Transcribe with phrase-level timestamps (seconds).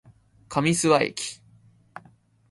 [0.49, 1.39] 上諏訪駅